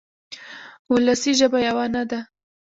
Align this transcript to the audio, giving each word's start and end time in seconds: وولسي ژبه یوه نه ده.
وولسي 0.91 1.31
ژبه 1.39 1.59
یوه 1.67 1.85
نه 1.95 2.03
ده. 2.09 2.19